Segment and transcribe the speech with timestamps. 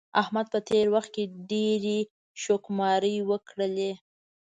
[0.21, 1.99] احمد په تېر وخت کې ډېرې
[2.43, 3.91] شوکماری وکړلې.